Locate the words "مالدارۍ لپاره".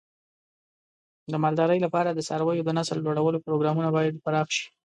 1.43-2.09